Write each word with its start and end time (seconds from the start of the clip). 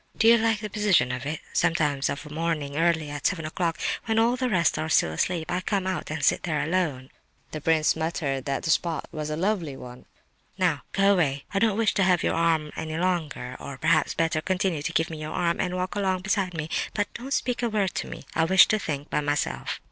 "Do 0.17 0.27
you 0.27 0.39
like 0.39 0.61
the 0.61 0.67
position 0.71 1.11
of 1.11 1.27
it? 1.27 1.41
Sometimes 1.53 2.09
of 2.09 2.25
a 2.25 2.29
morning 2.33 2.75
early, 2.75 3.11
at 3.11 3.27
seven 3.27 3.45
o'clock, 3.45 3.77
when 4.05 4.17
all 4.17 4.35
the 4.35 4.49
rest 4.49 4.79
are 4.79 4.89
still 4.89 5.11
asleep, 5.11 5.51
I 5.51 5.61
come 5.61 5.85
out 5.85 6.09
and 6.09 6.25
sit 6.25 6.41
there 6.41 6.59
alone." 6.63 7.11
The 7.51 7.61
prince 7.61 7.95
muttered 7.95 8.45
that 8.45 8.63
the 8.63 8.71
spot 8.71 9.07
was 9.11 9.29
a 9.29 9.35
lovely 9.35 9.77
one. 9.77 10.05
"Now, 10.57 10.81
go 10.91 11.13
away, 11.13 11.43
I 11.53 11.59
don't 11.59 11.77
wish 11.77 11.93
to 11.93 12.03
have 12.03 12.23
your 12.23 12.33
arm 12.33 12.71
any 12.75 12.97
longer; 12.97 13.55
or 13.59 13.77
perhaps, 13.77 14.15
better, 14.15 14.41
continue 14.41 14.81
to 14.81 14.91
give 14.91 15.11
me 15.11 15.21
your 15.21 15.33
arm, 15.33 15.59
and 15.61 15.75
walk 15.75 15.93
along 15.93 16.23
beside 16.23 16.55
me, 16.55 16.67
but 16.95 17.13
don't 17.13 17.31
speak 17.31 17.61
a 17.61 17.69
word 17.69 17.93
to 17.93 18.07
me. 18.07 18.25
I 18.33 18.45
wish 18.45 18.65
to 18.69 18.79
think 18.79 19.11
by 19.11 19.21
myself." 19.21 19.79